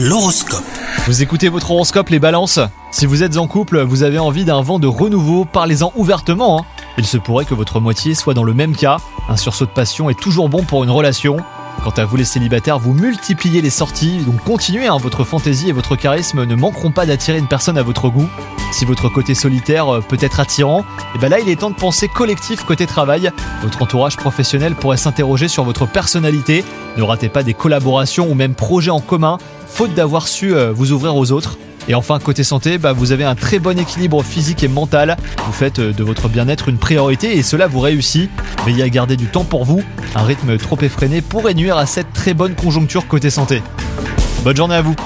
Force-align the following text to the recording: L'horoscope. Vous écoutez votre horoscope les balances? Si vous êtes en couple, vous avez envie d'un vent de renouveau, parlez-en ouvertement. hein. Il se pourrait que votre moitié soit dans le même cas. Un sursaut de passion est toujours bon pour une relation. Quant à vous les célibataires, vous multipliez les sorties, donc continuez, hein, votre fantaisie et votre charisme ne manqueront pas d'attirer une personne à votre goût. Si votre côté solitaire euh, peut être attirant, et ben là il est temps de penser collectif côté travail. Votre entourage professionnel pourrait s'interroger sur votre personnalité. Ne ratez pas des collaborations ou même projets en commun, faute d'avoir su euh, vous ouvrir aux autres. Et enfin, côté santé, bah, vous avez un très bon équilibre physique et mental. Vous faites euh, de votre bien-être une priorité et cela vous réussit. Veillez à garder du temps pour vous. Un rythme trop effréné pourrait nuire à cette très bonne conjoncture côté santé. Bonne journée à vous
L'horoscope. 0.00 0.62
Vous 1.08 1.22
écoutez 1.22 1.48
votre 1.48 1.72
horoscope 1.72 2.10
les 2.10 2.20
balances? 2.20 2.60
Si 2.92 3.04
vous 3.04 3.24
êtes 3.24 3.36
en 3.36 3.48
couple, 3.48 3.80
vous 3.82 4.04
avez 4.04 4.20
envie 4.20 4.44
d'un 4.44 4.62
vent 4.62 4.78
de 4.78 4.86
renouveau, 4.86 5.44
parlez-en 5.44 5.92
ouvertement. 5.96 6.60
hein. 6.60 6.64
Il 6.98 7.04
se 7.04 7.16
pourrait 7.16 7.44
que 7.44 7.54
votre 7.54 7.80
moitié 7.80 8.14
soit 8.14 8.32
dans 8.32 8.44
le 8.44 8.54
même 8.54 8.76
cas. 8.76 8.98
Un 9.28 9.36
sursaut 9.36 9.66
de 9.66 9.72
passion 9.72 10.08
est 10.08 10.18
toujours 10.18 10.48
bon 10.48 10.62
pour 10.62 10.84
une 10.84 10.90
relation. 10.90 11.38
Quant 11.82 11.90
à 11.96 12.04
vous 12.04 12.16
les 12.16 12.24
célibataires, 12.24 12.78
vous 12.78 12.92
multipliez 12.92 13.60
les 13.60 13.70
sorties, 13.70 14.18
donc 14.18 14.42
continuez, 14.44 14.86
hein, 14.86 14.98
votre 14.98 15.24
fantaisie 15.24 15.68
et 15.68 15.72
votre 15.72 15.96
charisme 15.96 16.44
ne 16.44 16.54
manqueront 16.54 16.92
pas 16.92 17.04
d'attirer 17.04 17.38
une 17.38 17.48
personne 17.48 17.78
à 17.78 17.82
votre 17.82 18.08
goût. 18.08 18.28
Si 18.72 18.84
votre 18.84 19.08
côté 19.08 19.34
solitaire 19.34 19.92
euh, 19.92 20.00
peut 20.00 20.18
être 20.20 20.38
attirant, 20.38 20.84
et 21.14 21.18
ben 21.18 21.28
là 21.28 21.40
il 21.40 21.48
est 21.48 21.56
temps 21.56 21.70
de 21.70 21.74
penser 21.76 22.06
collectif 22.06 22.64
côté 22.64 22.86
travail. 22.86 23.32
Votre 23.62 23.82
entourage 23.82 24.16
professionnel 24.16 24.74
pourrait 24.74 24.96
s'interroger 24.96 25.48
sur 25.48 25.64
votre 25.64 25.86
personnalité. 25.86 26.64
Ne 26.96 27.02
ratez 27.02 27.28
pas 27.28 27.42
des 27.42 27.54
collaborations 27.54 28.28
ou 28.30 28.34
même 28.34 28.54
projets 28.54 28.90
en 28.90 29.00
commun, 29.00 29.38
faute 29.68 29.94
d'avoir 29.94 30.28
su 30.28 30.54
euh, 30.54 30.72
vous 30.72 30.92
ouvrir 30.92 31.16
aux 31.16 31.32
autres. 31.32 31.58
Et 31.88 31.94
enfin, 31.94 32.18
côté 32.18 32.44
santé, 32.44 32.76
bah, 32.76 32.92
vous 32.92 33.12
avez 33.12 33.24
un 33.24 33.34
très 33.34 33.58
bon 33.58 33.78
équilibre 33.78 34.22
physique 34.22 34.62
et 34.62 34.68
mental. 34.68 35.16
Vous 35.46 35.52
faites 35.52 35.78
euh, 35.78 35.92
de 35.92 36.04
votre 36.04 36.28
bien-être 36.28 36.68
une 36.68 36.78
priorité 36.78 37.36
et 37.36 37.42
cela 37.42 37.66
vous 37.66 37.80
réussit. 37.80 38.30
Veillez 38.66 38.82
à 38.82 38.88
garder 38.88 39.16
du 39.16 39.26
temps 39.26 39.44
pour 39.44 39.64
vous. 39.64 39.82
Un 40.14 40.24
rythme 40.24 40.58
trop 40.58 40.78
effréné 40.82 41.22
pourrait 41.22 41.54
nuire 41.54 41.76
à 41.76 41.86
cette 41.86 42.12
très 42.12 42.34
bonne 42.34 42.54
conjoncture 42.54 43.06
côté 43.06 43.30
santé. 43.30 43.62
Bonne 44.44 44.56
journée 44.56 44.74
à 44.74 44.82
vous 44.82 44.96